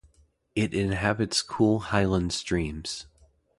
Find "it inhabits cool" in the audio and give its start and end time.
0.55-1.79